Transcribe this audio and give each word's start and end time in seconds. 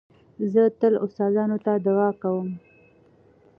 زه 0.53 0.63
تل 0.79 0.93
استادانو 1.05 1.57
ته 1.65 1.73
دؤعا 1.85 2.09
کوم. 2.21 2.47